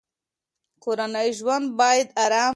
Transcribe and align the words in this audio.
کورنی 0.83 1.27
ژوند 1.37 1.65
باید 1.79 2.07
ارام 2.23 2.47
وي. 2.49 2.49